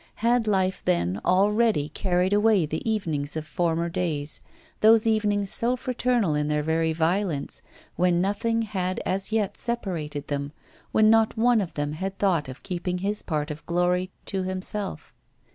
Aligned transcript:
Had 0.25 0.47
life 0.47 0.81
then 0.83 1.21
already 1.23 1.87
carried 1.89 2.33
away 2.33 2.65
the 2.65 2.81
evenings 2.89 3.35
of 3.37 3.45
former 3.45 3.87
days, 3.87 4.41
those 4.79 5.05
evenings 5.05 5.51
so 5.51 5.75
fraternal 5.75 6.33
in 6.33 6.47
their 6.47 6.63
very 6.63 6.91
violence, 6.91 7.61
when 7.97 8.19
nothing 8.19 8.63
had 8.63 8.99
as 9.05 9.31
yet 9.31 9.57
separated 9.59 10.25
them, 10.25 10.53
when 10.91 11.11
not 11.11 11.37
one 11.37 11.61
of 11.61 11.75
them 11.75 11.91
had 11.91 12.17
thought 12.17 12.49
of 12.49 12.63
keeping 12.63 12.97
his 12.97 13.21
part 13.21 13.51
of 13.51 13.63
glory 13.67 14.09
to 14.25 14.41
himself? 14.41 15.13